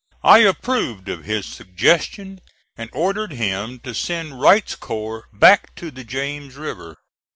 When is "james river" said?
6.03-6.97